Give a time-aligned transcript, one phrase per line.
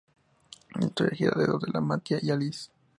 [0.73, 2.71] La historia gira alrededor de Mattia y Alice.